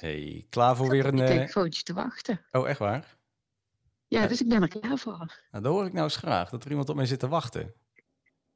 [0.00, 1.18] Hey, klaar voor weer een...
[1.18, 2.40] Ik eh, te wachten.
[2.50, 3.16] Oh, echt waar?
[4.06, 5.16] Ja, dus ik ben er klaar voor.
[5.50, 7.74] Nou, dat hoor ik nou eens graag, dat er iemand op mij zit te wachten.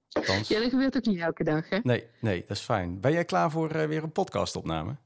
[0.09, 1.79] Althans, Ja, dat gebeurt ook niet elke dag, hè?
[1.83, 3.01] nee, nee, dat is fijn.
[3.01, 4.97] Ben jij klaar voor eh, weer een podcastopname?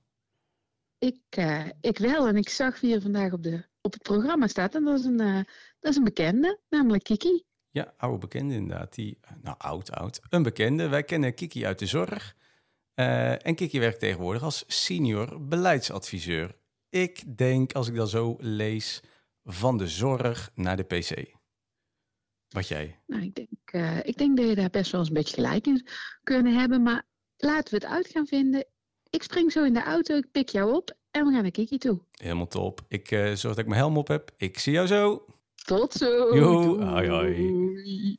[0.98, 2.28] Ik, eh, ik wel.
[2.28, 4.74] En ik zag wie er vandaag op, de, op het programma staat.
[4.74, 5.16] En dat is een,
[5.80, 7.44] dat is een bekende, namelijk Kiki.
[7.70, 8.94] Ja, oude bekende inderdaad.
[8.94, 10.20] Die, nou, oud, oud.
[10.28, 10.88] Een bekende.
[10.88, 12.36] Wij kennen Kiki uit de zorg.
[12.98, 16.56] Eh, en Kiki werkt tegenwoordig als senior beleidsadviseur.
[16.88, 19.00] Ik denk, als ik dat zo lees,
[19.44, 21.34] van de zorg naar de PC.
[22.48, 23.00] Wat jij?
[23.06, 25.66] Nou, ik denk, eh, ik denk dat je daar best wel eens een beetje gelijk
[25.66, 25.86] in
[26.22, 26.82] kunnen hebben.
[26.82, 28.66] Maar laten we het uit gaan vinden.
[29.10, 31.78] Ik spring zo in de auto, ik pik jou op en we gaan naar Kiki
[31.78, 32.00] toe.
[32.10, 32.80] Helemaal top.
[32.88, 34.30] Ik eh, zorg dat ik mijn helm op heb.
[34.36, 35.24] Ik zie jou zo.
[35.64, 36.36] Tot zo.
[36.36, 36.84] Jo, Doei.
[36.84, 38.18] hoi, hoi.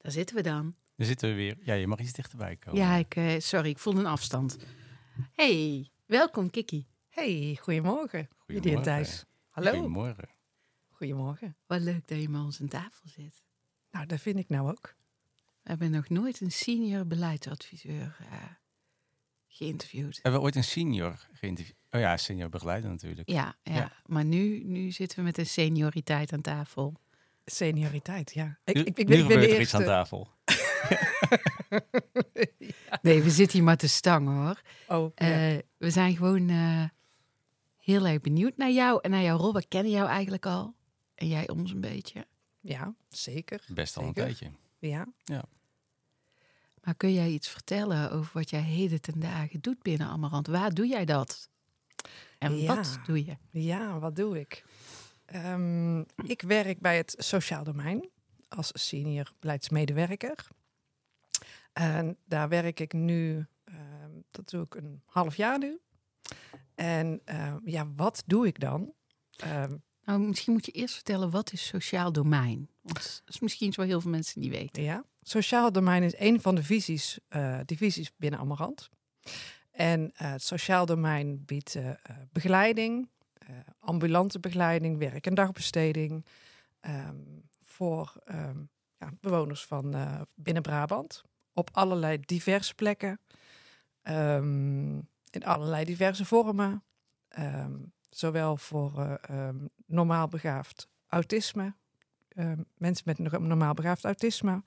[0.00, 0.74] Daar zitten we dan.
[0.96, 1.58] Daar zitten we weer.
[1.62, 2.80] Ja, je mag iets dichterbij komen.
[2.80, 4.56] Ja, ik, eh, sorry, ik voelde een afstand.
[5.32, 6.86] Hey, welkom Kiki.
[7.08, 8.28] Hey, goedemorgen.
[8.46, 9.24] Jullie en Thijs.
[9.48, 9.70] Hallo.
[9.70, 10.28] Goedemorgen.
[10.88, 11.56] Goedemorgen.
[11.66, 13.42] Wat leuk dat je bij ons aan tafel zit.
[13.90, 14.96] Nou, dat vind ik nou ook.
[15.62, 18.42] We hebben nog nooit een senior beleidsadviseur eh,
[19.46, 20.18] geïnterviewd.
[20.22, 21.76] Hebben we ooit een senior geïnterviewd?
[21.90, 23.30] Oh ja, senior begeleider natuurlijk.
[23.30, 23.74] Ja, ja.
[23.74, 23.92] Ja.
[24.06, 27.00] maar nu, nu zitten we met een senioriteit aan tafel.
[27.44, 28.58] Senioriteit, ja.
[28.64, 30.28] Ik, Nu- ik, ik, nu ben- ik ben gebeurt de er iets aan tafel.
[33.02, 34.60] Nee, we zitten hier maar te stangen hoor.
[34.88, 35.50] Oh, ja.
[35.54, 36.84] Eh, we zijn gewoon eh,
[37.76, 39.52] heel erg benieuwd naar jou en naar jouw rol.
[39.54, 40.74] We kennen jou eigenlijk al.
[41.14, 42.26] En jij ons een beetje.
[42.60, 43.64] ja, zeker.
[43.68, 44.50] Best al een tijdje.
[44.78, 45.06] Ja.
[46.82, 50.46] Maar kun jij iets vertellen over wat jij heden ten dagen doet binnen Amarant?
[50.46, 51.48] Waar doe jij dat?
[52.38, 52.74] En Ja.
[52.74, 53.36] wat doe je?
[53.50, 54.64] ja, wat doe ik?
[55.30, 58.08] Ehm, ik werk bij het sociaal domein
[58.48, 60.46] als senior beleidsmedewerker.
[61.72, 65.80] En daar werk ik nu, ehm, dat doe ik een half jaar nu.
[66.74, 68.92] En ehm, ja, wat doe ik dan?
[70.04, 72.68] Nou, misschien moet je eerst vertellen wat is sociaal domein.
[72.80, 74.82] Want dat is misschien waar heel veel mensen niet weten.
[74.82, 78.88] Ja, sociaal domein is een van de visies, eh, divisies binnen Amarant.
[79.70, 81.90] En eh, het sociaal domein biedt eh,
[82.32, 83.08] begeleiding,
[83.78, 86.24] ambulante begeleiding, werk- en dagbesteding
[86.80, 87.16] ehm,
[87.62, 88.58] voor ehm,
[88.98, 91.22] ja, bewoners van eh, binnen Brabant
[91.52, 93.20] op allerlei diverse plekken,
[94.02, 94.96] ehm,
[95.30, 96.82] in allerlei diverse vormen,
[98.10, 99.48] zowel voor eh,
[99.86, 101.74] normaal begaafd autisme,
[102.76, 104.62] mensen met nog- normaal begaafd autisme,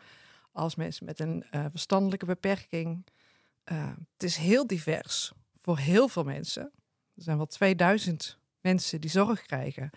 [0.53, 3.05] als mensen met een eh, verstandelijke beperking.
[3.63, 6.71] Eh, het is heel divers voor heel veel mensen.
[7.15, 9.89] Er zijn wel 2000 mensen die zorg krijgen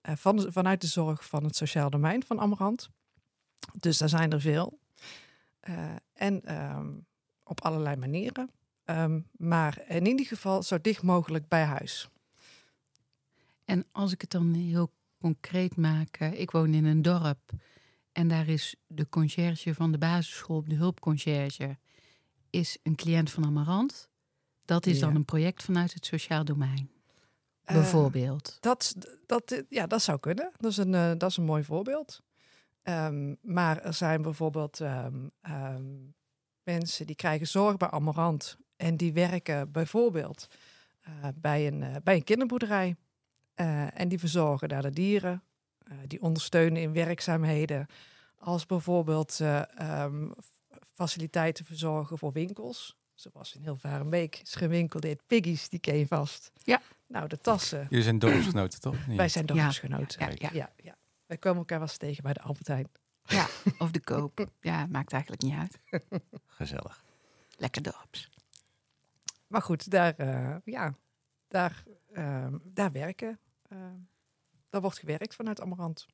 [0.00, 2.88] eh, van, vanuit de zorg van het sociaal domein van Amarant.
[3.80, 4.78] Dus daar zijn er veel.
[5.60, 6.90] Eh, en ehm,
[7.42, 8.50] op allerlei manieren.
[8.84, 12.08] Ehm, maar in ieder geval zo dicht mogelijk bij huis.
[13.64, 16.16] En als ik het dan heel concreet maak.
[16.16, 17.50] eh, ik woon in een dorp.
[18.12, 21.78] En daar is de conciërge van de basisschool, de hulpconciërge,
[22.50, 24.08] is een cliënt van Amarant.
[24.64, 26.90] Dat is dan een project vanuit het sociaal domein.
[27.64, 28.56] Eh, Bijvoorbeeld.
[28.60, 28.94] Dat,
[29.26, 30.52] dat, ja, dat zou kunnen.
[30.56, 32.22] Dat is een, eh, dat is een mooi voorbeeld.
[32.82, 35.84] Ehm, maar er zijn bijvoorbeeld ehm, ehm,
[36.62, 38.56] mensen die krijgen zorg bij Amarant.
[38.76, 40.46] En die werken bijvoorbeeld
[41.00, 42.96] eh, bij, een, bij een kinderboerderij.
[43.94, 45.42] En die verzorgen daar de dieren.
[46.06, 47.86] Die ondersteunen in werkzaamheden.
[48.38, 49.40] Als bijvoorbeeld
[50.94, 52.96] faciliteiten verzorgen voor winkels.
[53.14, 56.52] Zoals in Hilvarenbeek is er een winkel die heet Piggy's, die ken je vast.
[56.62, 56.80] Ja.
[57.10, 57.86] Nou, de tassen.
[57.88, 59.06] Jullie zijn dorpsgenoten, toch?
[59.06, 59.16] Nee.
[59.16, 59.62] Wij zijn Ja.
[59.62, 60.20] dorpsgenoten.
[60.20, 60.50] Ja, ja.
[60.52, 60.96] ja, ja.
[61.26, 62.88] Wij komen elkaar wel eens tegen bij de Albertijn.
[63.22, 63.46] Ja,
[63.78, 64.50] of de koop.
[64.60, 65.78] Ja, maakt eigenlijk niet uit.
[66.46, 67.04] Gezellig.
[67.56, 68.30] Lekker dorps.
[69.46, 70.94] Maar goed, daar, eh, ja,
[71.48, 73.78] daar, ehm, daar werken eh,
[74.70, 76.06] daar wordt gewerkt vanuit Amarant.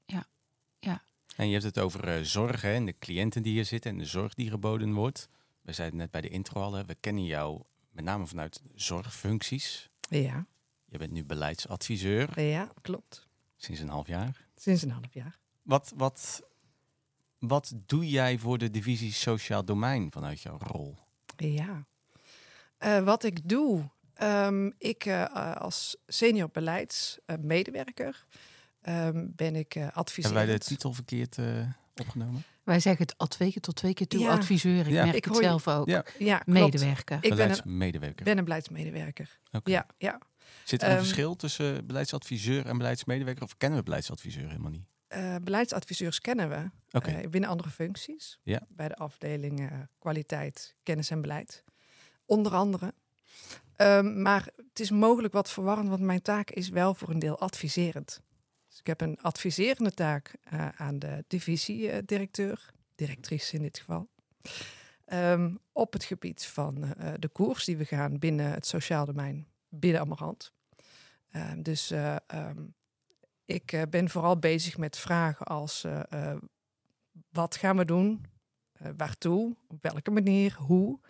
[1.37, 3.99] En je hebt het over eh, zorg hè, en de cliënten die hier zitten en
[3.99, 5.29] de zorg die geboden wordt.
[5.63, 9.91] We zeiden net bij de intro al, hè, we kennen jou met name vanuit zorgfuncties.
[10.09, 10.47] Ja,
[10.89, 13.27] Je bent nu beleidsadviseur ja, klopt.
[13.57, 14.47] sinds een half jaar.
[14.57, 15.39] Sinds een half jaar.
[15.63, 16.43] Wat, wat,
[17.39, 20.97] wat doe jij voor de divisie sociaal domein vanuit jouw rol?
[21.37, 21.87] Ja.
[22.79, 28.27] Eh, wat ik doe, ehm, ik eh, eh, als senior beleidsmedewerker
[28.81, 30.25] ehm, ben ik uh, adviseur.
[30.35, 32.43] Hebben wij de titel verkeerd eh, opgenomen?
[32.65, 34.31] Wij zeggen het al twee keer tot twee keer toe Ja.
[34.33, 34.87] adviseur.
[34.87, 35.05] Ik Ja.
[35.05, 35.89] merk Ik het je- zelf ook.
[35.89, 36.05] Ja.
[36.19, 36.61] Ja, klopt.
[36.61, 37.17] Medewerker.
[37.17, 38.25] Ik ben een, Beleidsmedewerker.
[38.25, 39.39] ben een beleidsmedewerker.
[39.53, 39.71] Oké.
[39.71, 40.21] Ja, ja.
[40.65, 43.43] Zit er een Ehm, verschil tussen beleidsadviseur en beleidsmedewerker?
[43.43, 44.87] Of kennen we beleidsadviseur helemaal niet?
[45.09, 46.71] Eh, beleidsadviseurs kennen we
[47.01, 48.39] eh, binnen andere functies.
[48.43, 48.61] Ja.
[48.69, 51.65] Bij de afdeling eh, kwaliteit, kennis en beleid.
[52.25, 52.95] Onder andere.
[53.77, 57.39] Ehm, maar het is mogelijk wat verwarrend, want mijn taak is wel voor een deel
[57.39, 58.21] adviserend.
[58.69, 60.35] Dus ik heb een adviserende taak
[60.77, 64.09] aan de divisiedirecteur, directrice in dit geval.
[65.05, 69.47] Ehm, op het gebied van de koers die we gaan binnen het sociaal domein,
[69.79, 70.53] binnen Amarant.
[71.31, 72.65] Ehm, dus ehm,
[73.45, 76.37] ik eh, ben vooral bezig met vragen als eh,
[77.31, 78.25] wat gaan we doen,
[78.97, 81.01] waartoe, op welke manier, hoe.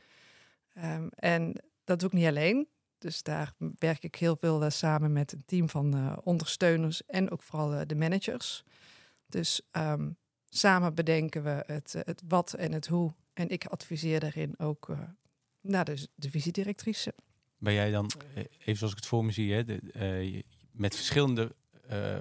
[0.72, 2.68] Ehm, en dat doe ik niet alleen.
[2.98, 7.86] Dus daar werk ik heel veel samen met een team van ondersteuners en ook vooral
[7.86, 8.64] de managers.
[9.26, 9.60] Dus
[10.48, 13.14] samen bedenken we het, het wat en het hoe.
[13.32, 14.96] En ik adviseer daarin ook
[15.60, 17.14] naar de divisiedirectrice.
[17.58, 20.94] Ben jij dan, eh, even zoals ik het voor me zie, hè, de, eh, met
[20.94, 21.54] verschillende
[21.88, 22.16] eh,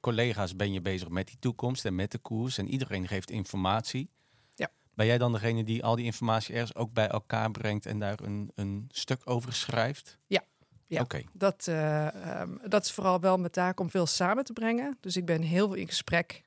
[0.00, 2.58] collega's ben je bezig met die toekomst en met de koers.
[2.58, 4.10] En iedereen geeft informatie.
[4.54, 4.70] Ja.
[4.94, 8.20] Ben jij dan degene die al die informatie ergens ook bij elkaar brengt en daar
[8.20, 10.18] een, een stuk over schrijft?
[10.26, 10.44] Ja.
[10.86, 11.00] Ja.
[11.00, 11.22] Oké.
[11.32, 14.96] Dat, eh, ehm, dat is vooral wel mijn taak om veel samen te brengen.
[15.00, 16.42] Dus ik ben heel veel in gesprek.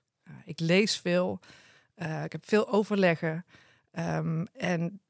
[0.45, 1.39] Ik lees veel.
[1.95, 3.45] Ik heb veel overleggen.
[3.91, 5.01] Ehm, en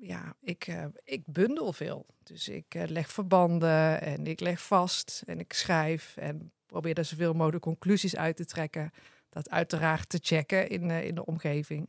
[0.00, 2.06] ja, ik, eh, ik bundel veel.
[2.22, 7.04] Dus ik eh, leg verbanden en ik leg vast en ik schrijf en probeer er
[7.04, 8.90] zoveel mogelijk conclusies uit te trekken.
[9.28, 11.88] Dat uiteraard te checken in, eh, in de omgeving.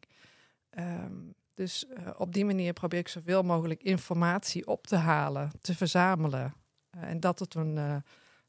[0.70, 1.14] Ehm,
[1.58, 6.54] dus eh, op die manier probeer ik zoveel mogelijk informatie op te halen, te verzamelen.
[6.90, 7.96] eh, en dat tot een eh,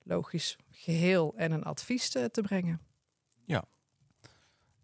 [0.03, 2.81] logisch geheel en een advies te, te brengen.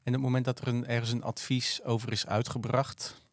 [0.03, 3.24] En op het moment dat er een, ergens een advies over is uitgebracht,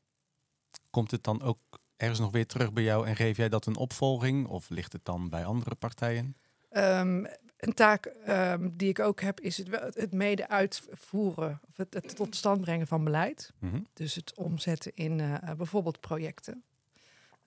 [0.91, 1.59] komt het dan ook
[1.97, 4.47] ergens nog weer terug bij jou en geef jij dat een opvolging?
[4.47, 6.35] Of ligt het dan bij andere partijen?
[6.69, 7.25] Ehm,
[7.57, 11.93] een taak ehm, die ik ook heb, is het, wel- het mede uitvoeren, of het,
[11.93, 13.53] het tot stand brengen van beleid.
[13.59, 13.79] Mhm.
[13.93, 16.63] Dus het omzetten in eh, bijvoorbeeld projecten.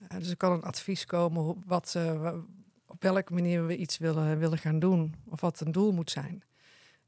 [0.07, 2.35] Eh, dus er kan een advies komen hoe- wat, eh, wa-
[2.87, 5.15] op welke manier we iets willen, willen gaan doen.
[5.29, 6.43] Of wat een doel moet zijn.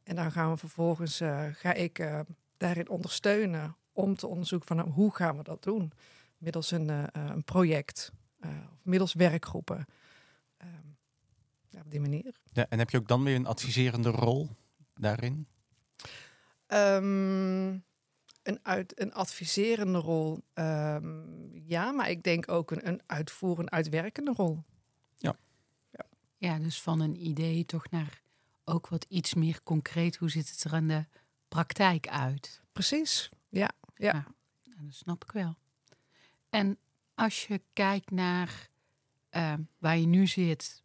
[0.03, 2.19] En dan gaan we vervolgens, eh, ga ik eh,
[2.57, 5.91] daarin ondersteunen om te onderzoeken van nou, hoe gaan we dat doen.
[6.37, 9.85] Middels een, eh, eh, een project eh, of middels werkgroepen.
[10.57, 10.87] Ehm,
[11.69, 12.35] ja, op die manier.
[12.51, 14.49] Ja, en heb je ook dan weer een adviserende rol
[14.93, 15.47] daarin?
[16.67, 17.67] Ehm,
[18.43, 24.33] een, uit, een adviserende rol, ehm, ja, maar ik denk ook een, een uitvoerend, uitwerkende
[24.33, 24.63] rol.
[26.37, 28.21] Ja, dus van een idee toch naar
[28.63, 30.15] ook wat iets meer concreet.
[30.15, 31.06] Hoe ziet het er aan de
[31.47, 32.61] praktijk uit?
[32.71, 33.71] Precies, ja.
[33.95, 34.13] ja.
[34.63, 35.56] Nou, dat snap ik wel.
[36.49, 36.77] En
[37.16, 38.69] als je kijkt naar
[39.30, 40.83] eh, waar je nu zit,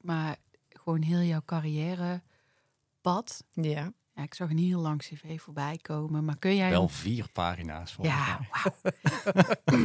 [0.00, 0.36] maar
[0.68, 3.44] gewoon heel jouw carrièrepad.
[3.52, 3.92] ja.
[4.14, 6.70] Ja, ik zag een heel lang cv voorbij komen, maar kun jij...
[6.70, 8.48] Wel vier pagina's volgens ja, mij.
[8.52, 8.74] wauw.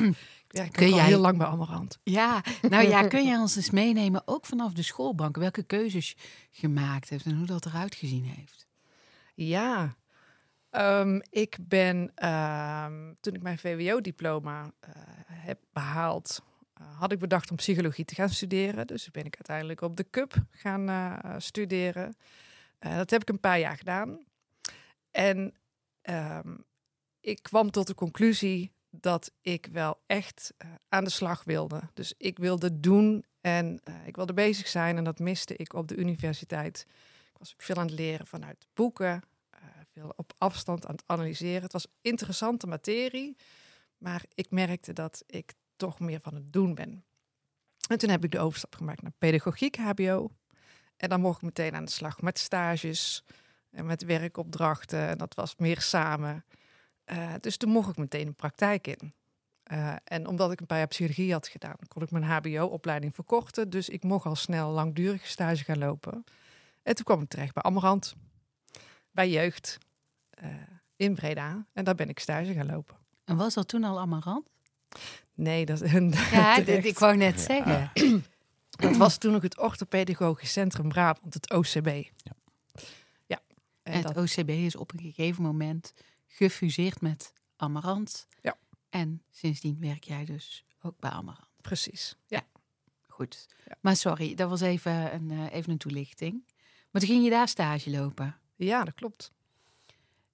[0.48, 2.00] Ik werk Kun jij- heel lang bij Amarant.
[2.04, 6.10] Ja, nou ja, kun jij ons eens meenemen, ook vanaf de schoolbank, welke keuzes
[6.52, 8.68] je gemaakt hebt en hoe dat eruit gezien heeft?
[9.36, 9.96] Ja,
[10.70, 14.92] Ehm, ik ben, ehm, toen ik mijn VWO-diploma eh,
[15.28, 16.42] heb behaald,
[16.74, 18.88] eh, had ik bedacht om psychologie te gaan studeren.
[18.88, 22.16] Dus ben ik uiteindelijk op de CUP gaan eh, studeren.
[22.80, 24.26] Dat heb ik een paar jaar gedaan.
[25.12, 25.54] En
[26.02, 26.56] ehm,
[27.20, 30.54] ik kwam tot de conclusie dat ik wel echt
[30.90, 31.82] aan de slag wilde.
[31.94, 34.98] Dus ik wilde doen en ik wilde bezig zijn.
[34.98, 36.86] En dat miste ik op de universiteit.
[37.32, 39.22] Ik was veel aan het leren vanuit boeken,
[40.16, 41.62] op afstand aan het analyseren.
[41.62, 43.38] Het was interessante materie,
[43.98, 47.04] maar ik merkte dat ik toch meer van het doen ben.
[47.88, 50.32] En toen heb ik de overstap gemaakt naar pedagogiek HBO.
[50.98, 53.24] En dan mocht ik meteen aan de slag met stages
[53.70, 55.08] en met werkopdrachten.
[55.08, 56.46] En dat was meer samen.
[57.04, 59.14] Eh, dus toen mocht ik meteen de praktijk in.
[59.64, 63.70] Eh, en omdat ik een paar jaar psychologie had gedaan, kon ik mijn HBO-opleiding verkorten.
[63.70, 66.24] Dus ik mocht al snel langdurige stage gaan lopen.
[66.84, 68.16] En toen kwam ik terecht bij Amarant,
[69.12, 69.78] bij jeugd
[70.38, 70.50] eh,
[70.96, 71.66] in Breda.
[71.74, 72.96] En daar ben ik stage gaan lopen.
[73.26, 74.48] En was dat toen al Amarant?
[75.34, 76.00] Nee, dat is Ja,
[76.56, 76.86] dit, terecht.
[76.86, 77.42] ik wou net Ja.
[77.46, 77.92] zeggen.
[78.70, 81.88] Dat was toen nog het Orthopedagogisch Centrum Brabant, het OCB.
[82.18, 82.32] Ja.
[83.26, 83.42] ja.
[83.84, 85.94] En En dat, het OCB is op een gegeven moment
[86.28, 88.28] gefuseerd met Amarant.
[88.42, 88.58] Ja.
[88.90, 91.48] En sindsdien werk jij dus ook bij Amarant.
[91.62, 92.16] precies.
[92.28, 92.42] Ja.
[93.08, 93.48] Goed.
[93.66, 93.76] Ja.
[93.82, 96.44] Maar sorry, dat was even een, eh, even een toelichting.
[96.92, 98.36] Maar toen ging je daar stage lopen.
[98.56, 99.32] ja, dat klopt.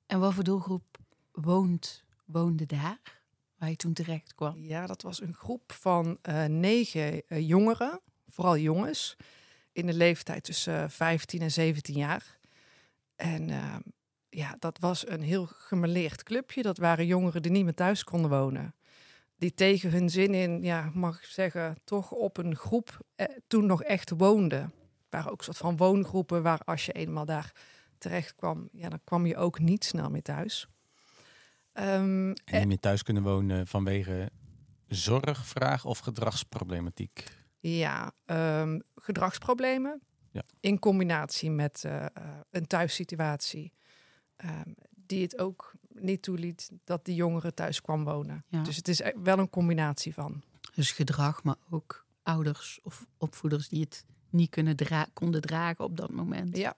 [0.05, 0.98] En wat voor doelgroep
[1.31, 3.22] woont, woonde daar?
[3.57, 4.65] Waar je toen terecht kwam?
[4.65, 9.17] Ja, dat was een groep van eh, negen eh, jongeren, vooral jongens,
[9.74, 12.39] in de leeftijd tussen eh, 15 en 17 jaar.
[13.15, 13.75] En eh,
[14.29, 16.62] ja, dat was een heel gemeleerd clubje.
[16.62, 18.75] Dat waren jongeren die niet meer thuis konden wonen.
[19.38, 23.65] Die tegen hun zin in, ja, mag ik zeggen, toch op een groep eh, toen
[23.65, 24.60] nog echt woonden.
[24.60, 24.72] Er
[25.10, 27.51] waren ook soort van woongroepen waar als je eenmaal daar
[28.03, 30.67] terecht kwam, ja, dan kwam je ook niet snel meer thuis.
[31.74, 34.29] Ehm, En niet meer thuis kunnen wonen vanwege
[34.88, 37.24] zorgvraag of gedragsproblematiek.
[37.60, 40.43] Ja, ehm, gedragsproblemen Ja.
[40.60, 42.10] in combinatie met eh, eh,
[42.51, 43.74] een thuissituatie
[44.36, 48.45] ehm, die het ook niet toeliet dat die jongere thuis kwam wonen.
[48.48, 48.63] Ja.
[48.63, 50.41] Dus het is e- wel een combinatie van.
[50.75, 55.98] Dus gedrag, maar ook ouders of opvoeders die het niet kunnen dra konden dragen op
[55.98, 56.57] dat moment.
[56.57, 56.75] Ja,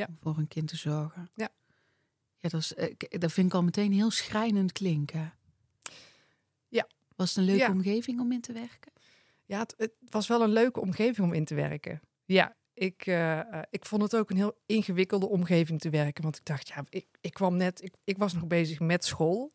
[0.00, 0.06] ja.
[0.08, 1.30] Om voor een kind te zorgen.
[1.34, 1.48] Ja.
[2.38, 5.34] Ja, dat, is, eh, dat vind ik al meteen heel schrijnend klinken.
[6.68, 6.86] Ja.
[7.16, 7.70] Was het een leuke Ja.
[7.70, 8.92] omgeving om in te werken?
[9.44, 12.00] ja het, het was wel een leuke omgeving om in te werken.
[12.24, 16.22] Ja, ik, eh, eh, ik vond het ook een heel ingewikkelde omgeving te werken.
[16.22, 19.52] Want ik dacht, ja, ik, ik kwam net, ik, ik was nog bezig met school.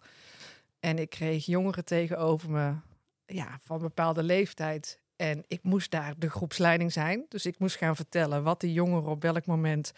[0.80, 2.74] En ik kreeg jongeren tegenover me
[3.26, 5.00] ja, van bepaalde leeftijd.
[5.16, 7.26] En ik moest daar de groepsleiding zijn.
[7.30, 9.92] Dus ik moest gaan vertellen wat die jongeren op welk moment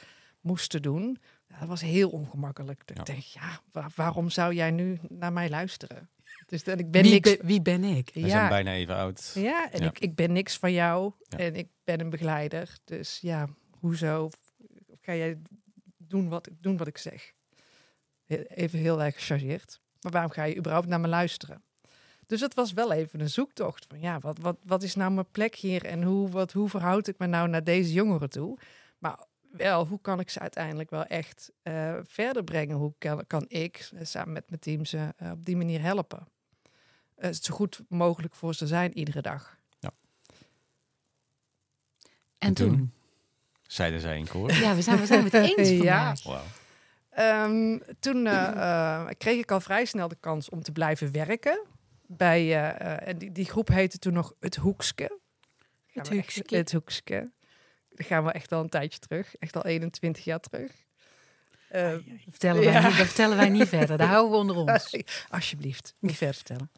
[0.47, 1.17] moesten doen.
[1.47, 2.81] Ja, dat was heel ongemakkelijk.
[2.85, 3.03] Ik Ja.
[3.03, 6.09] denk, ja, wa- waarom zou jij nu naar mij luisteren?
[6.45, 7.37] Dus dat ik ben wie, niks.
[7.41, 8.09] wie ben ik?
[8.13, 9.31] We zijn bijna even oud.
[9.35, 9.87] Ja, en Ja.
[9.87, 11.37] Ik, ik ben niks van jou Ja.
[11.37, 12.77] en ik ben een begeleider.
[12.85, 13.47] Dus ja,
[13.79, 14.29] hoezo
[15.01, 15.37] ga jij
[15.97, 17.33] doen wat, doen wat ik zeg?
[18.47, 19.79] Even heel erg gechargeerd.
[20.01, 21.61] Maar waarom ga je überhaupt naar me luisteren?
[22.25, 25.31] Dus het was wel even een zoektocht van ja, wat, wat, wat is nou mijn
[25.31, 28.57] plek hier en hoe, wat, hoe verhoud ik me nou naar deze jongeren toe?
[28.97, 29.19] Maar
[29.57, 32.75] wel, hoe kan ik ze uiteindelijk wel echt eh, verder brengen?
[32.77, 36.27] Hoe kan, kan ik eh, samen met mijn team ze eh, op die manier helpen?
[37.15, 39.55] Eh, zo goed mogelijk voor ze zijn iedere dag.
[42.37, 42.69] En toen?
[42.69, 42.91] toen?
[43.63, 44.51] Zeiden zij in koor.
[44.53, 46.15] Ja, we zijn, we zijn het eens Ja.
[46.15, 46.23] vandaag.
[46.23, 46.43] Wauw.
[47.09, 48.23] Ehm, toen
[49.17, 51.65] kreeg ik al vrij snel de kans om te blijven werken.
[52.07, 55.19] Bij, eh, eh, en die, die groep heette toen nog Het Hoekske.
[55.91, 56.55] Het Hoekske.
[56.55, 57.31] Het Hoekske.
[57.97, 59.35] Gaan we echt al een tijdje terug.
[59.35, 60.71] Echt al 21 jaar terug.
[61.69, 62.87] Eh, Dat vertellen, wij Ja.
[62.87, 63.97] niet, dat vertellen wij niet verder.
[63.97, 64.97] Daar houden we onder ons.
[65.29, 66.71] Alsjeblieft, niet verder vertellen.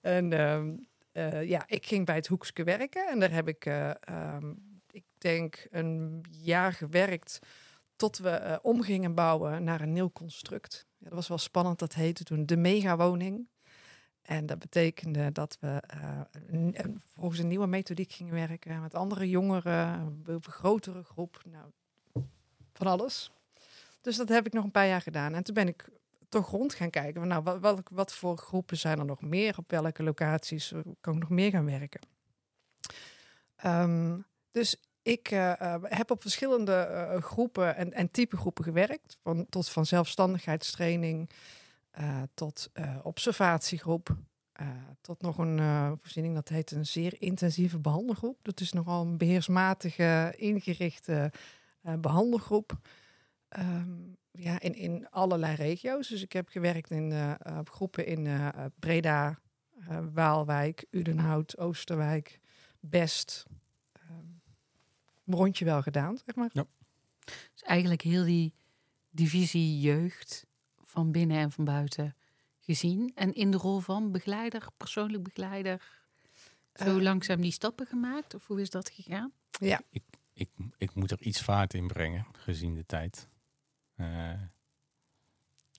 [0.00, 0.76] En ehm,
[1.12, 3.08] eh, ja, ik ging bij het Hoekske werken.
[3.08, 4.52] En daar heb ik, eh, ehm,
[4.90, 7.38] ik denk, een jaar gewerkt
[7.96, 10.86] tot we eh, om gingen bouwen naar een nieuw construct.
[10.98, 11.78] Ja, dat was wel spannend.
[11.78, 13.48] Dat heette toen de megawoning.
[14.22, 19.28] En dat betekende dat we eh, een- volgens een nieuwe methodiek gingen werken met andere
[19.28, 19.76] jongeren,
[20.24, 21.70] een grotere groep, nou,
[22.72, 23.32] van alles.
[24.00, 25.34] Dus dat heb ik nog een paar jaar gedaan.
[25.34, 25.88] En toen ben ik
[26.28, 27.28] toch rond gaan kijken.
[27.28, 29.54] Nou, wat, wat, voor groepen zijn er nog meer?
[29.58, 32.00] Op welke locaties eh, kan ik nog meer gaan werken?
[33.56, 34.18] Ehm,
[34.50, 39.18] dus ik eh, eh, heb op verschillende eh, groepen en, en type groepen gewerkt.
[39.22, 41.30] Van, tot van zelfstandigheidstraining
[41.92, 44.16] eh, tot eh, observatiegroep.
[44.52, 44.66] eh,
[45.00, 45.58] tot nog een
[46.00, 48.38] voorziening dat heet een zeer intensieve behandelgroep.
[48.42, 51.32] Dat is nogal een beheersmatige, ingerichte
[51.82, 52.78] eh, behandelgroep.
[53.48, 53.90] Ehm,
[54.30, 56.08] ja, in, in allerlei regio's.
[56.08, 59.38] Dus ik heb gewerkt in groepen in Breda,
[60.12, 62.40] Waalwijk, Udenhout, Oosterwijk,
[62.80, 63.46] Best.
[63.92, 66.50] Ehm, rondje wel gedaan, zeg maar.
[67.52, 68.54] Dus eigenlijk heel die
[69.10, 70.46] divisie jeugd
[70.92, 72.16] van binnen en van buiten
[72.60, 73.12] gezien.
[73.14, 75.82] En in de rol van begeleider, persoonlijk begeleider,
[76.74, 77.02] zo Eh.
[77.02, 78.34] langzaam die stappen gemaakt?
[78.34, 79.32] Of hoe is dat gegaan?
[80.34, 83.28] Ik, ik moet er iets vaart in brengen, gezien de tijd.
[83.94, 84.32] Eh,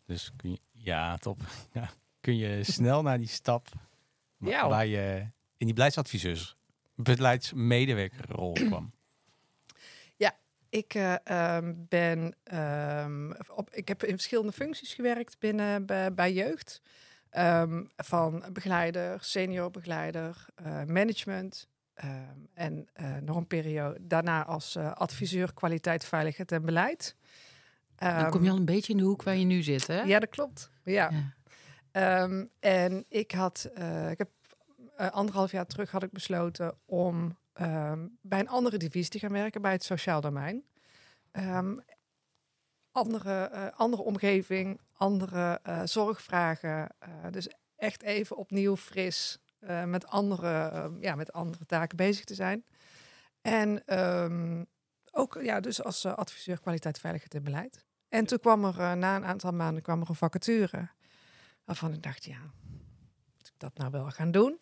[0.06, 1.40] dus kun je, ja, top.
[1.74, 1.90] Ja,
[2.22, 3.68] kun je snel naar die stap
[4.38, 4.70] wa- Ja.
[4.70, 5.28] waar je
[5.58, 6.56] in die beleidsadviseurs,
[6.96, 8.92] beleidsmedewerkerrol kwam.
[10.74, 16.34] Ik eh, ehm, ben ehm, op, ik heb in verschillende functies gewerkt binnen bij, bij
[16.34, 16.82] jeugd.
[17.30, 21.68] Ehm, van begeleider, senior begeleider, eh, management.
[22.54, 27.16] En eh, nog een periode daarna als adviseur kwaliteit, veiligheid en beleid.
[27.96, 30.02] Dan kom je al een beetje in de hoek waar je nu zit, hè?
[30.02, 30.70] Ja, dat klopt.
[30.84, 31.12] Ja.
[31.92, 32.28] Ja.
[32.60, 33.70] En ik had,
[34.10, 34.30] ik heb
[34.96, 39.62] anderhalf jaar terug had ik besloten om ehm, bij een andere divisie te gaan werken,
[39.62, 40.64] bij het sociaal domein.
[41.32, 41.76] Ehm,
[42.92, 46.90] andere, eh, andere omgeving, andere eh, zorgvragen.
[47.00, 49.38] eh, dus echt even opnieuw fris
[49.86, 52.66] met, andere, ehm, ja, met andere taken bezig te zijn.
[53.42, 53.84] En
[55.12, 57.86] ook ja, dus als adviseur kwaliteit, veiligheid en beleid.
[58.10, 60.90] En toen kwam er na een aantal maanden kwam er een vacature.
[61.64, 62.40] Waarvan ik dacht, ja,
[63.38, 64.60] moet ik dat nou wel gaan doen?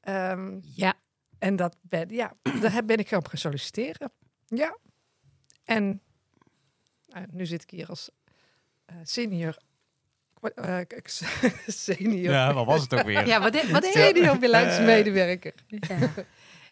[0.00, 0.94] Ehm, Ja.
[1.42, 4.12] En dat ben, ja, daar heb- ben ik op gaan solliciteren.
[4.46, 4.76] Ja.
[5.64, 6.00] En
[7.06, 8.10] nou, nu zit ik hier als
[8.84, 9.56] eh, senior.
[10.54, 11.08] eh, k-
[11.66, 12.32] senior.
[12.32, 13.26] Ja, wat was het ook weer?
[13.26, 15.54] Ja, wat, de- wat Senior beleidsmedewerker.
[15.66, 16.10] Ja.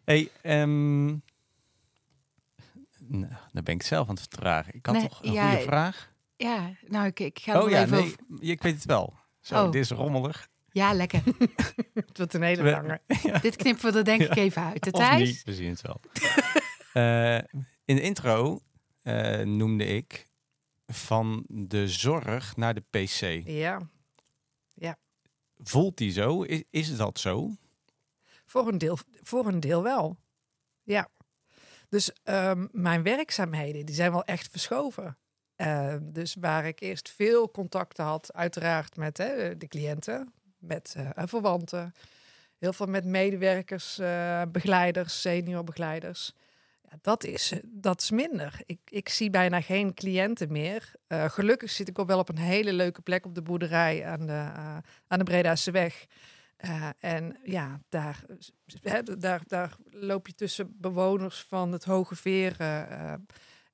[0.04, 1.06] Hey, ehm,
[3.06, 4.74] nou, dan ben ik zelf aan het vertragen.
[4.74, 6.12] Ik had Nee, toch een ja, goede vraag?
[6.36, 9.14] ja, nou, ik, ik ga Oh ja, even nee, ik weet het wel.
[9.40, 9.72] Zo, Oh.
[9.72, 10.48] dit is rommelig.
[10.72, 11.22] Ja, lekker.
[11.94, 13.00] Het wordt een hele lange.
[13.42, 14.82] Dit knippen we er denk ik even uit.
[14.82, 16.00] De niet, we zien het wel.
[16.92, 17.36] Eh,
[17.84, 18.60] in de intro
[19.02, 20.28] eh, noemde ik
[20.86, 23.48] van de zorg naar de PC.
[23.48, 23.88] Ja,
[25.62, 26.42] Voelt die zo?
[26.42, 27.54] Is, is dat zo?
[28.50, 30.16] voor een deel, voor een deel wel.
[30.82, 31.08] Ja.
[31.88, 35.18] Dus ehm, mijn werkzaamheden die zijn wel echt verschoven.
[35.56, 41.26] Eh, dus waar ik eerst veel contacten had, uiteraard met hè, de cliënten, met eh,
[41.26, 41.92] verwanten,
[42.60, 46.34] heel veel met medewerkers, eh, begeleiders, senior begeleiders.
[46.82, 48.60] Ja, dat, is, eh, dat is minder.
[48.66, 50.92] Ik, ik zie bijna geen cliënten meer.
[51.06, 54.26] Eh, gelukkig zit ik ook wel op een hele leuke plek op de boerderij aan
[54.26, 54.50] de,
[55.06, 56.06] aan de weg.
[56.98, 58.24] En ja, daar,
[59.18, 62.56] daar, daar loop je tussen bewoners van het Hoge Veer.
[62.60, 63.14] Uh,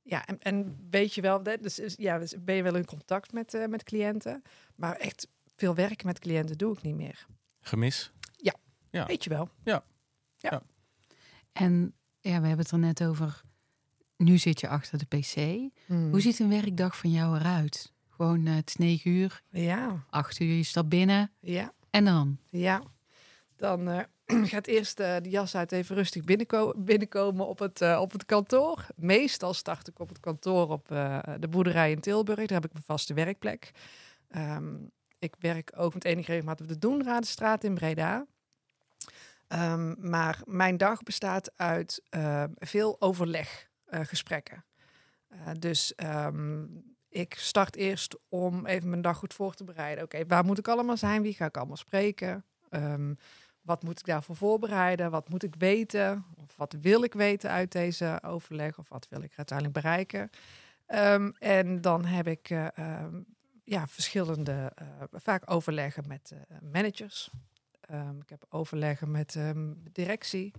[0.03, 3.83] ja, en, en weet je wel, dus, ja, ben je wel in contact met, met
[3.83, 4.43] cliënten.
[4.75, 7.27] Maar echt veel werken met cliënten doe ik niet meer.
[7.61, 8.13] Gemis?
[8.37, 8.55] Ja,
[8.91, 9.07] ja.
[9.07, 9.49] weet je wel.
[9.65, 9.85] Ja.
[10.37, 10.51] ja.
[10.51, 10.63] ja.
[11.53, 13.43] En ja, we hebben het er net over.
[14.17, 15.35] Nu zit je achter de PC.
[15.87, 16.11] Hmm.
[16.11, 17.93] Hoe ziet een werkdag van jou eruit?
[18.09, 19.43] Gewoon, uh, het is negen uur.
[19.51, 20.05] Ja.
[20.11, 21.33] Acht uur, je stapt binnen.
[21.41, 21.73] Ja.
[21.91, 22.39] En dan?
[22.51, 22.83] Ja.
[23.57, 24.01] Dan uh,
[24.53, 28.25] gaat eerst uh, de jas uit even rustig binnenko binnenkomen op het, uh, op het
[28.25, 28.87] kantoor.
[28.97, 32.47] Meestal start ik op het kantoor op uh, de boerderij in Tilburg.
[32.47, 33.71] Daar heb ik mijn vaste werkplek.
[34.37, 38.27] Um, ik werk ook met enige regelmaat op de Doenradenstraat in Breda.
[39.49, 44.65] Um, maar mijn dag bestaat uit uh, veel overleggesprekken.
[45.33, 50.05] Uh, dus um, ik start eerst om even mijn dag goed voor te bereiden.
[50.05, 51.23] Oké, waar moet ik allemaal zijn?
[51.23, 52.45] Wie ga ik allemaal spreken?
[52.71, 53.17] Um,
[53.61, 55.11] wat moet ik daarvoor voorbereiden?
[55.11, 56.25] Wat moet ik weten?
[56.37, 58.79] Of wat wil ik weten uit deze overleg?
[58.79, 60.31] Of wat wil ik uiteindelijk bereiken?
[61.39, 62.49] En dan heb ik
[63.67, 67.31] ja, verschillende, uh, vaak overleggen met uh, managers.
[67.91, 70.53] Um, ik heb overleggen met um, directie.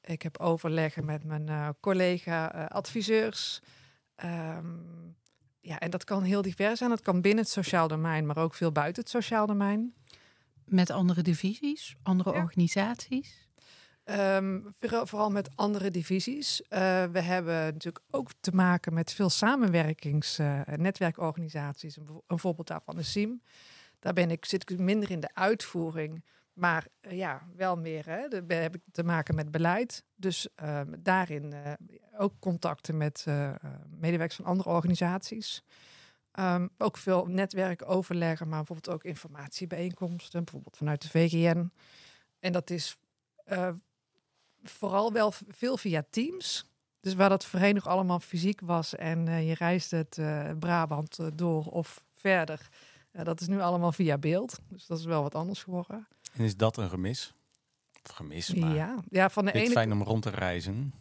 [0.00, 3.60] Ik heb overleggen met mijn uh, collega-adviseurs.
[4.24, 5.16] Um,
[5.60, 6.90] ja, en dat kan heel divers zijn.
[6.90, 9.94] Dat kan binnen het sociaal domein, maar ook veel buiten het sociaal domein.
[10.64, 12.42] Met andere divisies, andere ja.
[12.42, 13.45] organisaties?
[14.10, 16.60] Um, vooral, met andere divisies.
[16.60, 16.68] Uh,
[17.04, 21.96] we hebben natuurlijk ook te maken met veel samenwerkings- uh, netwerkorganisaties.
[21.96, 23.42] Een, voorbeeld daarvan is SIEM.
[23.98, 28.06] Daar ben ik, zit ik mender in de uitvoering, maar uh, ja, wel meer.
[28.06, 28.28] Hè.
[28.28, 30.04] Daar heb ik te maken met beleid.
[30.14, 30.48] Dus
[30.98, 31.54] daarin
[32.18, 33.54] ook contacten met eh,
[33.88, 35.62] medewerkers van andere organisaties.
[36.32, 41.70] Um, ook veel netwerkoverleggen, maar bijvoorbeeld ook informatiebijeenkomsten, bijvoorbeeld vanuit de VGN.
[42.38, 42.98] En dat is
[44.62, 46.70] vooral wel veel via Teams.
[47.00, 51.18] Dus waar dat voorheen nog allemaal fysiek was en uh, je reist het uh, Brabant
[51.34, 52.68] door of verder.
[53.12, 54.60] dat is nu allemaal via beeld.
[54.68, 56.08] Dus dat is wel wat anders geworden.
[56.32, 57.34] En is dat een gemis?
[58.02, 60.94] Of gemis, maar ja, ja, van de ene fijn om rond te reizen?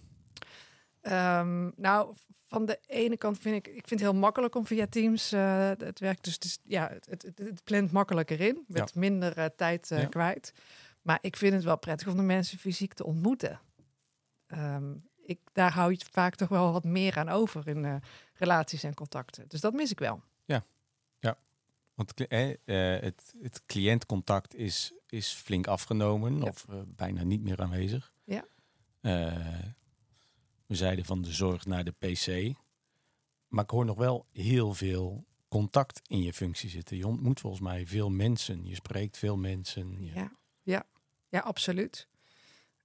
[1.02, 2.16] Um, nou,
[2.46, 6.00] van de ene kant vind ik, ik vind het heel makkelijk om via Teams het
[6.00, 6.24] werk.
[6.24, 9.00] Dus is, ja, het, het, plant makkelijker in, met ja.
[9.00, 10.06] minder tijd ja.
[10.06, 10.54] kwijt.
[11.06, 13.60] Maar ik vind het wel prettig om de mensen fysiek te ontmoeten.
[14.48, 17.96] Um, ik, daar hou je vaak toch wel wat meer aan over in uh,
[18.34, 19.48] relaties en contacten.
[19.48, 20.22] Dus dat mis ik wel.
[20.46, 20.66] Ja,
[21.20, 21.38] ja.
[21.94, 22.56] Want eh,
[23.02, 26.44] het, het cliëntcontact is, is flink afgenomen ja.
[26.44, 28.14] of bijna niet meer aanwezig.
[28.24, 28.46] Ja.
[30.66, 32.56] we zeiden van de zorg naar de PC.
[33.48, 36.98] Maar ik hoor nog wel heel veel contact in je functie zitten.
[36.98, 38.66] Je ontmoet volgens mij veel mensen.
[38.66, 40.04] Je spreekt veel mensen.
[40.04, 40.14] Je...
[40.14, 40.32] Ja,
[40.64, 40.86] ja,
[41.30, 42.08] ja, absoluut.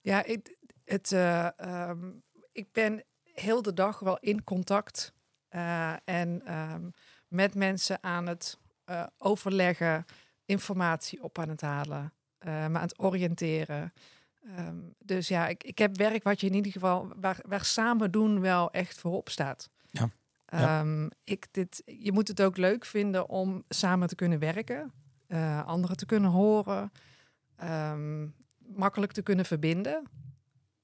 [0.00, 2.10] Ja, ik, het, eh, ehm,
[2.52, 5.12] ik ben heel de dag wel in contact
[5.48, 6.88] eh, en ehm,
[7.28, 10.04] met mensen aan het eh, overleggen,
[10.44, 13.92] informatie op aan het halen, me aan het oriënteren.
[14.56, 18.10] Ehm, dus ja, ik, ik heb werk wat je in ieder geval, waar, waar samen
[18.10, 19.70] doen wel echt voorop staat.
[19.90, 20.10] Ja.
[20.46, 24.92] Ehm, ik, dit, je moet het ook leuk vinden om samen te kunnen werken,
[25.64, 26.92] anderen te kunnen horen,
[27.60, 28.26] ehm,
[28.58, 30.02] makkelijk te kunnen verbinden.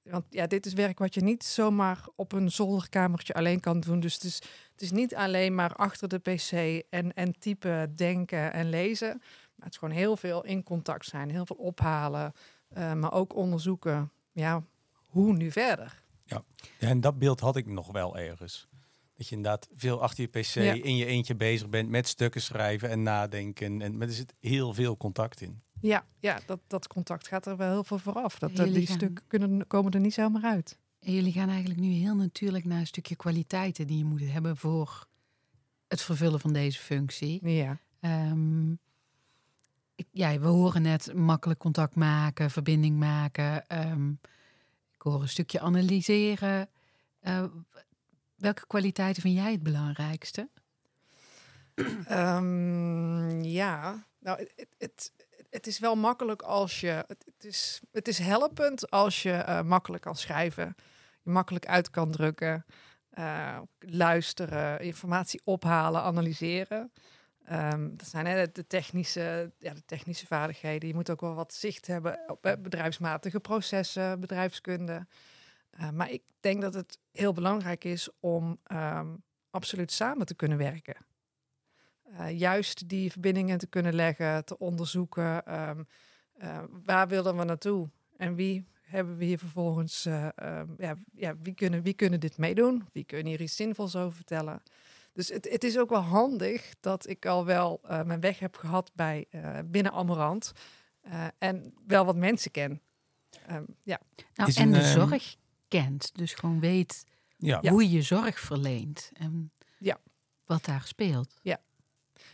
[0.03, 4.01] Want ja, dit is werk wat je niet zomaar op een zolderkamertje alleen kan doen.
[4.01, 4.35] Dus het is,
[4.73, 6.53] het is niet alleen maar achter de pc
[6.91, 9.17] en, en typen, denken en lezen.
[9.57, 12.33] Maar het is gewoon heel veel in contact zijn, heel veel ophalen.
[12.77, 14.63] Uh, maar ook onderzoeken, ja,
[15.07, 16.03] hoe nu verder?
[16.25, 16.43] Ja,
[16.79, 18.69] en dat beeld had ik nog wel ergens.
[19.17, 22.91] Dat je inderdaad veel achter je pc in je eentje bezig bent met stukken schrijven
[22.91, 23.83] en nadenken.
[23.83, 25.63] En met er zit heel veel contact in.
[25.81, 28.39] Ja, ja dat, dat contact gaat er wel heel veel vooraf.
[28.39, 30.79] Dat, die stukken kunnen, komen er niet zomaar uit.
[31.01, 34.57] En jullie gaan eigenlijk nu heel natuurlijk naar een stukje kwaliteiten die je moet hebben
[34.57, 35.07] voor
[35.89, 37.49] het vervullen van deze functie.
[37.49, 37.79] Ja.
[38.01, 38.79] Um,
[40.11, 43.65] ja, we horen net makkelijk contact maken, verbinding maken.
[43.91, 44.21] Um,
[44.95, 46.69] ik hoor een stukje analyseren.
[47.23, 47.45] Uh,
[48.37, 50.49] welke kwaliteiten vind jij het belangrijkste?
[52.11, 55.13] Um, ja, nou, het,
[55.51, 57.05] het, is wel makkelijk als je.
[57.07, 60.75] Het, is, het is helpend als je uh, makkelijk kan schrijven,
[61.23, 62.67] je makkelijk uit kan drukken,
[63.15, 66.93] uh, luisteren, informatie ophalen, analyseren.
[67.53, 70.89] Um, dat zijn de, technische, ja, de technische vaardigheden.
[70.89, 75.07] Je moet ook wel wat zicht hebben op bedrijfsmatige processen, bedrijfskunde.
[75.81, 80.59] Uh, maar ik denk dat het heel belangrijk is om um, absoluut samen te kunnen
[80.59, 80.97] werken.
[82.11, 85.61] Uh, juist die verbindingen te kunnen leggen, te onderzoeken.
[85.69, 85.87] Um,
[86.43, 87.91] uh, waar willen we naartoe?
[88.17, 90.03] En wie hebben we hier vervolgens?
[90.03, 92.89] ja, ja, wie, kunnen, wie kunnen dit meedoen?
[92.93, 94.63] Wie kunnen hier iets zinvols over vertellen?
[95.17, 98.57] Dus het, het is ook wel handig dat ik al wel uh, mijn weg heb
[98.57, 100.53] gehad bij uh, binnen Amarant.
[101.07, 102.81] Uh, en wel wat mensen ken.
[103.51, 104.01] Um, ja.
[104.35, 105.37] Nou, en de zorg
[105.69, 106.11] kent.
[106.15, 107.05] Dus gewoon weet
[107.37, 107.61] ja.
[107.61, 109.11] hoe je zorg verleent.
[109.13, 109.99] En ja.
[110.45, 111.39] wat daar speelt.
[111.43, 111.61] Ja.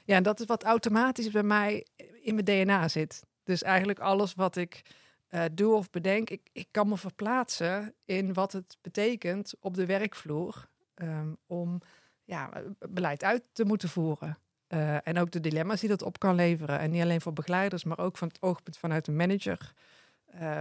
[0.04, 1.86] ja, en dat is wat automatisch bij mij
[2.22, 3.22] in mijn DNA zit.
[3.44, 4.82] Dus eigenlijk alles wat ik
[5.52, 10.70] doe of bedenk, ik, ik kan me verplaatsen in wat het betekent op de werkvloer.
[10.94, 11.80] Um, om
[12.24, 12.50] ja,
[12.88, 14.38] beleid uit te moeten voeren.
[14.68, 16.78] Uh, en ook de dilemma's die dat op kan leveren.
[16.78, 19.78] En niet alleen voor begeleiders, maar ook van het oogpunt vanuit de manager, uh,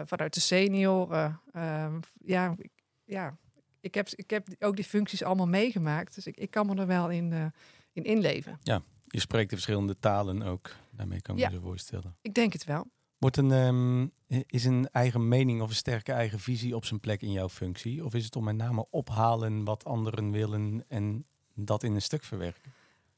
[0.06, 1.40] vanuit de senioren.
[1.56, 2.72] Uh, ja, ik,
[3.06, 3.38] ja
[3.82, 6.16] ik, heb, ik heb ook die functies allemaal meegemaakt.
[6.16, 7.46] Dus ik, ik kan me er wel in, uh,
[7.94, 8.60] in inleven.
[8.64, 10.76] Ja, je spreekt de verschillende talen ook.
[10.92, 12.16] Daarmee kan ik ja, me voorstellen.
[12.22, 12.88] Ik denk het wel.
[13.18, 14.12] Wordt een, um,
[14.46, 18.06] is een eigen mening of een sterke eigen visie op zijn plek in jouw functie?
[18.06, 22.24] Of is het om met name ophalen wat anderen willen en dat in een stuk
[22.24, 22.74] verwerken?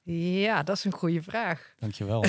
[0.05, 1.73] Ja, dat is een goede vraag.
[1.79, 2.19] Dankjewel.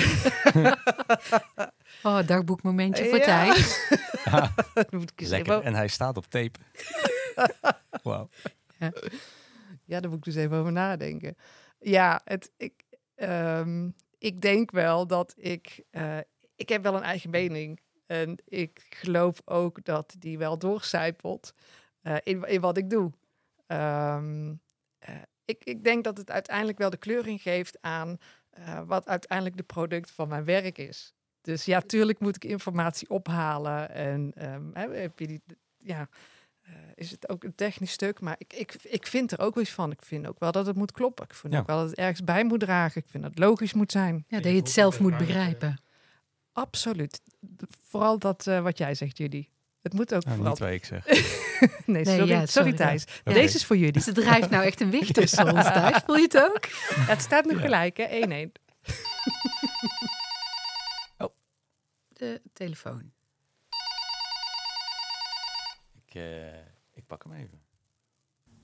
[2.03, 3.23] oh, dagboekmomentje voor ja.
[3.23, 3.89] Thijs.
[4.25, 4.53] Ja.
[5.15, 5.61] Lekker.
[5.61, 6.59] En hij staat op tape.
[8.03, 8.29] Wauw.
[8.79, 8.91] Ja.
[9.83, 11.37] ja, daar moet ik dus even over nadenken.
[11.79, 12.83] Ja, het, ik,
[13.15, 15.83] um, ik denk wel dat ik...
[15.91, 16.17] Uh,
[16.55, 17.79] ik heb wel een eigen mening.
[18.05, 21.53] En ik geloof ook dat die wel doorcijpelt
[22.03, 23.11] uh, in, in wat ik doe.
[23.67, 24.61] Um,
[25.09, 28.17] uh, ik, ik denk dat het uiteindelijk wel de kleuring geeft aan
[28.59, 31.13] uh, wat uiteindelijk de product van mijn werk is.
[31.41, 33.89] Dus ja, tuurlijk moet ik informatie ophalen.
[33.89, 35.41] En um, heb je die,
[35.77, 36.09] ja,
[36.67, 38.19] uh, is het ook een technisch stuk.
[38.19, 39.91] Maar ik, ik, ik vind er ook wel eens van.
[39.91, 41.25] Ik vind ook wel dat het moet kloppen.
[41.25, 41.59] Ik vind ja.
[41.59, 43.01] ook wel dat het ergens bij moet dragen.
[43.01, 44.25] Ik vind dat het logisch moet zijn.
[44.27, 45.77] Ja, dat je het zelf moet begrijpen.
[46.51, 47.21] Absoluut.
[47.81, 49.47] Vooral dat uh, wat jij zegt, Judy.
[49.85, 50.53] Het moet ook nou, vooral...
[50.53, 51.05] Niet wat ik zeg.
[51.85, 53.05] nee, sorry, nee, ja, sorry, sorry Thijs.
[53.23, 53.33] Ja.
[53.33, 54.01] Deze is voor jullie.
[54.01, 56.01] Ze drijft nou echt een wicht tussen ons, Thijs.
[56.05, 56.65] Voel je het ook?
[57.11, 58.47] het staat nu gelijk, hè?
[58.47, 58.51] 1-1.
[61.25, 61.29] oh,
[62.07, 63.11] de telefoon.
[66.05, 66.47] Ik, uh,
[66.93, 67.61] ik pak hem even.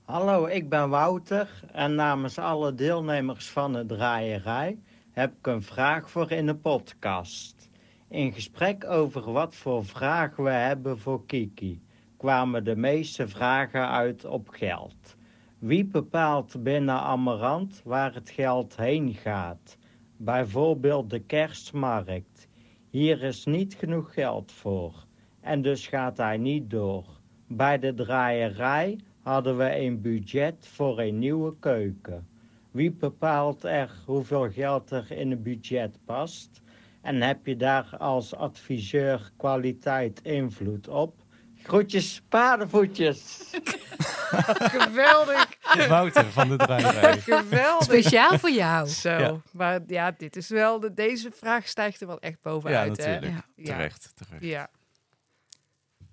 [0.04, 4.78] Hallo, ik ben Wouter en namens alle deelnemers van de draaierij
[5.10, 7.70] heb ik een vraag voor in de podcast.
[8.12, 11.82] In gesprek over wat voor vragen we hebben voor Kiki
[12.16, 15.16] kwamen de meeste vragen uit op geld.
[15.58, 19.76] Wie bepaalt binnen Amarant waar het geld heen gaat?
[20.16, 22.48] Bijvoorbeeld de kerstmarkt.
[22.90, 25.06] Hier is niet genoeg geld voor
[25.40, 27.04] en dus gaat hij niet door.
[27.46, 32.26] Bij de draaierij hadden we een budget voor een nieuwe keuken.
[32.70, 36.61] Wie bepaalt er hoeveel geld er in het budget past?
[37.02, 41.14] En heb je daar als adviseur kwaliteit invloed op?
[41.62, 43.50] Groetjes, paardenvoetjes.
[44.76, 45.48] Geweldig.
[45.88, 47.18] Wouter van de draaierij.
[47.32, 47.84] Geweldig.
[47.84, 48.88] Speciaal voor jou.
[48.88, 49.36] Zo, Ja.
[49.52, 52.96] maar ja, dit is wel, de, deze vraag stijgt er wel echt Ja, bovenuit.
[52.96, 53.12] hè?
[53.14, 53.44] natuurlijk.
[53.56, 53.64] Ja.
[53.64, 54.44] Terecht, terecht.
[54.44, 54.68] Ja.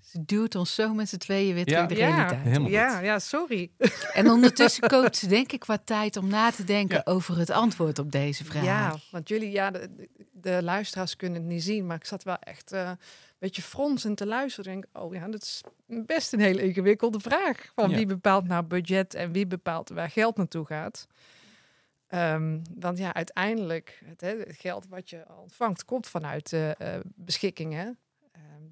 [0.09, 1.73] Ze duwt ons zo met z'n tweeën weer Ja.
[1.85, 2.15] terug de Ja.
[2.15, 2.41] realiteit.
[2.43, 3.71] Helemaal Ja, ja, sorry.
[4.13, 7.11] En ondertussen koopt ze denk ik wat tijd om na te denken Ja.
[7.11, 8.63] over het antwoord op deze vraag.
[8.63, 12.23] Ja, want jullie, ja, de, de- de luisteraars kunnen het niet zien, maar ik zat
[12.23, 12.97] wel echt eh, een
[13.39, 14.73] beetje fronsend te luisteren.
[14.73, 15.61] Ik denk, oh ja, dat is
[16.05, 17.71] best een hele ingewikkelde vraag.
[17.75, 17.95] Van Ja.
[17.95, 21.07] wie bepaalt nou budget en wie bepaalt waar geld naartoe gaat.
[22.07, 26.93] Ehm, want ja, uiteindelijk, het, hè, het geld wat je ontvangt, komt vanuit de eh,
[27.15, 27.93] beschikkingen ehm,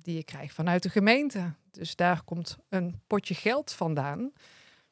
[0.08, 1.54] die je krijgt vanuit de gemeente.
[1.72, 4.32] Dus daar komt een potje geld vandaan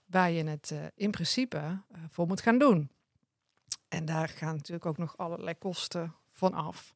[0.06, 2.90] waar je het eh, in principe eh, voor moet gaan doen.
[3.88, 6.94] En daar gaan natuurlijk ook nog allerlei kosten van af.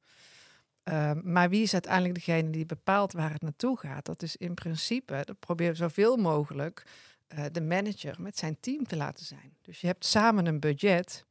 [0.83, 4.05] Ehm, maar wie is uiteindelijk degene die bepaalt waar het naartoe gaat?
[4.05, 6.83] Dat is in principe, dat proberen we zoveel mogelijk
[7.27, 9.57] eh, de manager met zijn team te laten zijn.
[9.61, 11.25] Dus je hebt samen een budget.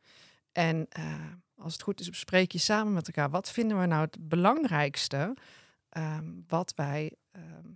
[0.52, 0.88] En
[1.56, 3.30] als het goed is, bespreek je samen met elkaar.
[3.30, 5.34] Wat vinden we nou het belangrijkste
[5.98, 7.68] ehm, wat wij ehm,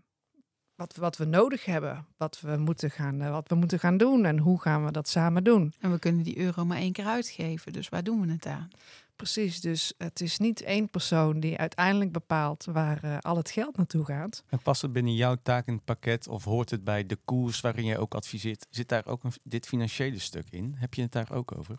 [0.75, 4.25] wat, wat we nodig hebben, wat we, moeten gaan, eh, wat we moeten gaan doen
[4.25, 5.73] en hoe gaan we dat samen doen.
[5.81, 8.69] En we kunnen die euro maar één keer uitgeven, dus waar doen we het aan?
[9.17, 13.77] Precies, dus het is niet één persoon die uiteindelijk bepaalt waar eh, al het geld
[13.77, 14.45] naartoe gaat.
[14.49, 17.61] En past het binnen jouw taak in het pakket of hoort het bij de koers
[17.61, 18.67] waarin jij ook adviseert?
[18.71, 20.75] Zit daar ook een, dit financiële stuk in?
[20.79, 21.77] Heb je het daar ook over?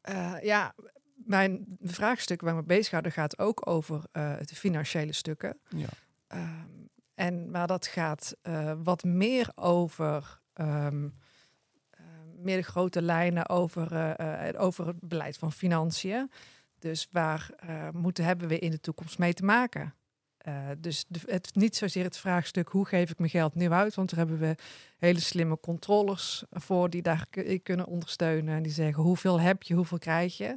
[0.00, 0.74] Eh, ja,
[1.24, 5.60] mijn vraagstuk waar we bezighouden gaat ook over eh de financiële stukken.
[5.68, 5.88] Ja.
[6.26, 6.68] Ehm,
[7.14, 11.08] en, maar dat gaat eh, wat meer over ehm,
[11.90, 12.04] eh,
[12.36, 14.16] meer de grote lijnen over,
[14.58, 16.30] over het beleid van financiën.
[16.78, 17.50] Dus waar
[17.92, 19.94] moeten hebben we in de toekomst mee te maken?
[20.78, 24.10] Dus de, het, niet zozeer het vraagstuk hoe geef ik mijn geld nu uit, want
[24.10, 24.54] daar hebben we
[24.98, 27.26] hele slimme controllers voor die daar
[27.62, 30.56] kunnen ondersteunen en die zeggen hoeveel heb je, hoeveel krijg je.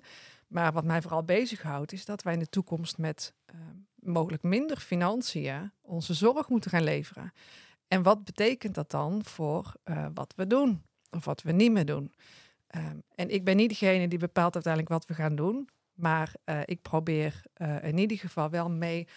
[0.53, 3.55] Maar wat mij vooral bezighoudt is dat wij in de toekomst met eh,
[3.95, 7.33] mogelijk minder financiën onze zorg moeten gaan leveren.
[7.87, 11.85] En wat betekent dat dan voor eh, wat we doen of wat we niet meer
[11.85, 12.13] doen?
[12.67, 16.59] Ehm, en ik ben niet degene die bepaalt uiteindelijk wat we gaan doen, maar eh,
[16.65, 19.07] ik probeer eh, in ieder geval wel mee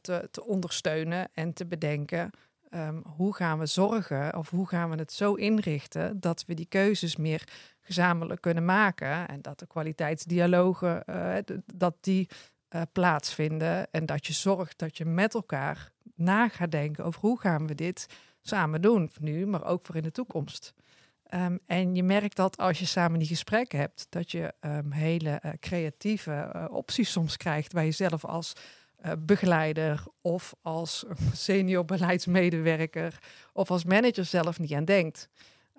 [0.00, 2.30] te, te ondersteunen en te bedenken
[2.70, 6.66] ehm, hoe gaan we zorgen of hoe gaan we het zo inrichten dat we die
[6.66, 7.48] keuzes meer
[7.80, 12.28] gezamenlijk kunnen maken en dat de kwaliteitsdialogen eh, dat die
[12.68, 17.40] eh, plaatsvinden en dat je zorgt dat je met elkaar na gaat denken over hoe
[17.40, 18.06] gaan we dit
[18.42, 20.74] samen doen, nu, maar ook voor in de toekomst.
[21.22, 25.30] Ehm, en je merkt dat als je samen die gesprekken hebt, dat je ehm, hele
[25.30, 28.52] eh, creatieve opties soms krijgt waar je zelf als
[29.00, 33.18] eh, begeleider of als senior beleidsmedewerker
[33.52, 35.28] of als manager zelf niet aan denkt.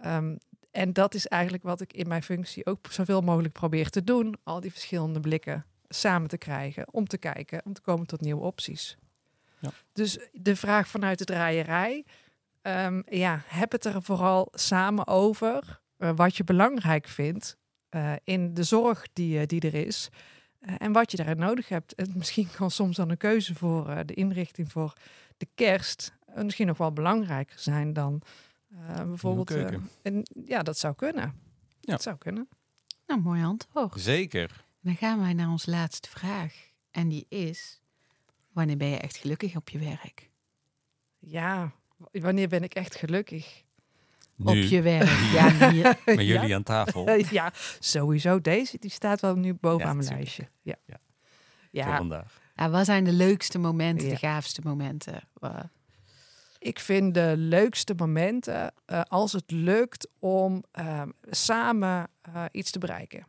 [0.01, 0.35] Ehm,
[0.71, 4.35] en dat is eigenlijk wat ik in mijn functie ook zoveel mogelijk probeer te doen.
[4.43, 8.41] Al die verschillende blikken samen te krijgen om te kijken, om te komen tot nieuwe
[8.41, 8.97] opties.
[9.59, 9.69] Ja.
[9.93, 12.05] Dus de vraag vanuit de draaierij.
[12.61, 17.57] ehm, ja, heb het er vooral samen over eh, wat je belangrijk vindt
[17.89, 20.09] eh, in de zorg die, die er is.
[20.61, 21.95] Eh, en wat je daarin nodig hebt.
[21.95, 24.93] En misschien kan soms dan een keuze voor eh, de inrichting voor
[25.37, 28.21] de kerst eh, misschien nog wel belangrijker zijn dan
[28.69, 29.47] eh, bijvoorbeeld.
[29.47, 29.89] keuken.
[30.01, 31.23] en, ja, dat zou kunnen.
[31.79, 31.91] Ja.
[31.91, 32.49] Dat zou kunnen.
[33.07, 34.01] Nou, mooi antwoord.
[34.01, 34.65] Zeker.
[34.81, 36.69] Dan gaan wij naar onze laatste vraag.
[36.91, 37.81] En die is,
[38.51, 40.29] wanneer ben je echt gelukkig op je werk?
[41.19, 41.71] Ja,
[42.11, 43.63] wanneer ben ik echt gelukkig?
[44.43, 45.83] Nu, Op je werk, ja, hier.
[46.05, 48.41] met jullie ja, aan tafel ja, sowieso.
[48.41, 50.47] Deze die staat wel nu bovenaan mijn lijstje.
[50.61, 50.75] Ja.
[50.85, 50.97] Ja.
[51.71, 51.85] Ja.
[51.85, 52.39] voor vandaag.
[52.55, 54.13] Ja, wat zijn de leukste momenten, Ja.
[54.13, 55.21] de gaafste momenten?
[56.61, 62.79] Ik vind de leukste momenten eh, als het lukt om ehm, samen eh, iets te
[62.79, 63.25] bereiken.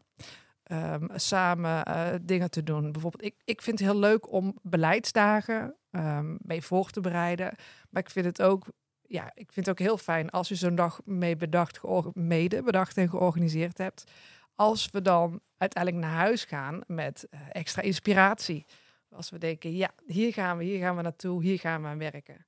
[0.62, 2.92] Ehm, samen eh, dingen te doen.
[2.92, 7.55] Bijvoorbeeld, ik, ik vind het heel leuk om beleidsdagen ehm, mee voor te bereiden.
[7.90, 8.66] Maar ik vind het ook,
[9.12, 11.81] ja, ik vind het ook heel fijn als je zo'n dag mee bedacht,
[12.12, 14.11] mede bedacht en georganiseerd hebt.
[14.55, 18.66] Als we dan uiteindelijk naar huis gaan met eh, extra inspiratie.
[19.11, 21.98] Als we denken, ja, hier gaan we, hier gaan we naartoe, hier gaan we aan
[21.98, 22.46] werken.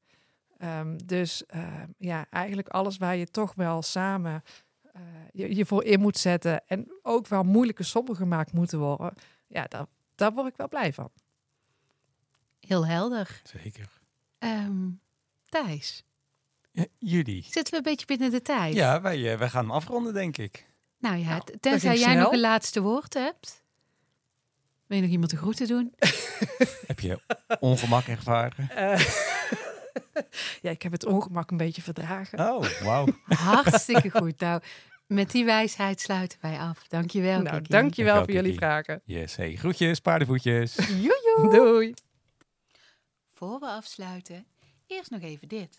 [0.58, 4.42] Ehm, dus ehm, ja, eigenlijk alles waar je toch wel samen
[4.92, 9.12] eh, je, je voor in moet zetten en ook wel moeilijke sommen gemaakt moeten worden,
[9.46, 11.10] ja, daar, daar word ik wel blij van.
[12.60, 13.40] Heel helder.
[13.44, 14.00] Zeker.
[14.38, 14.90] Ehm,
[15.48, 16.04] Thijs,
[16.98, 17.42] jullie.
[17.42, 18.74] zitten we een beetje binnen de tijd?
[18.74, 20.66] Ja, wij, eh, wij gaan hem afronden, denk ik.
[20.98, 23.62] Nou ja, Nou, tenzij jij nog een laatste woord hebt.
[24.86, 25.94] Wil je nog iemand de groeten doen?
[26.86, 27.20] Heb je
[27.60, 28.70] ongemak ervaren?
[28.70, 29.00] Eh,
[30.62, 32.38] ja, ik heb het ongemak een beetje verdragen.
[32.38, 33.06] Oh, wauw.
[33.26, 34.40] Hartstikke goed.
[34.40, 34.62] Nou,
[35.06, 36.86] met die wijsheid sluiten wij af.
[36.88, 37.72] Dankjewel, nou, Kiki.
[37.72, 39.02] dankjewel voor jullie vragen.
[39.04, 40.74] Yes, hey, groetjes, paardenvoetjes.
[40.76, 41.48] Joejoe.
[41.50, 41.94] Doei.
[43.32, 44.46] Voor we afsluiten,
[44.86, 45.78] eerst nog even dit.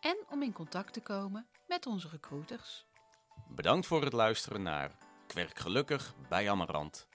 [0.00, 2.86] en om in contact te komen met onze recruiters.
[3.48, 7.08] Bedankt voor het luisteren naar Kwerk Gelukkig bij Amarant.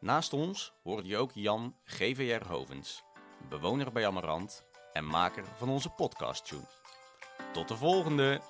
[0.00, 3.02] Naast ons hoorde je ook Jan GVR Hovens,
[3.48, 6.68] bewoner bij Amarant en maker van onze podcast tune.
[7.52, 8.40] Tot de volgende.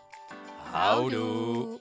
[0.70, 1.81] Houdoe.